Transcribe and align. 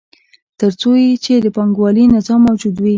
تر 0.59 0.71
څو 0.79 0.89
چې 1.23 1.33
د 1.45 1.47
پانګوالي 1.55 2.03
نظام 2.15 2.39
موجود 2.47 2.75
وي 2.79 2.89